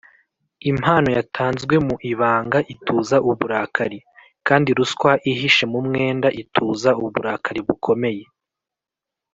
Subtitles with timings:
[0.71, 3.99] impano yatanzwe mu ibanga ituza uburakari,
[4.47, 8.25] kandi ruswa ihishe mu mwenda ituza uburakari bukomeye